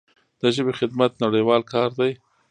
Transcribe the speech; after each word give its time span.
د 0.41 0.43
ژبې 0.55 0.73
خدمت 0.79 1.11
نړیوال 1.23 1.61
کار 1.73 1.89
دی. 1.99 2.11